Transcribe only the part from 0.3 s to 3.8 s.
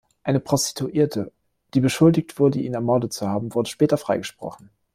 Prostituierte, die beschuldigt wurde, ihn ermordet zu haben, wurde